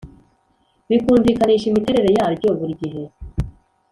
bikumvikanisha 0.89 1.65
imiterere 1.69 2.09
yaryo 2.17 2.49
burigihe 2.57 3.03